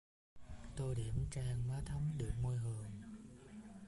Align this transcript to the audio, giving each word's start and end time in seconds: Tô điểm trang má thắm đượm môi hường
Tô 0.75 0.93
điểm 0.93 1.25
trang 1.31 1.67
má 1.67 1.81
thắm 1.85 2.11
đượm 2.17 2.41
môi 2.41 2.57
hường 2.57 3.01